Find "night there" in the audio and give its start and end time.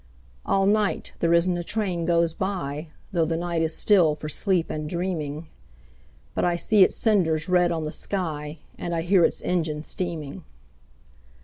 0.65-1.31